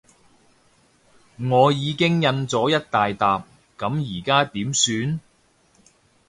[1.37, 3.43] 我已經印咗一大疊，
[3.77, 5.19] 噉而家點算？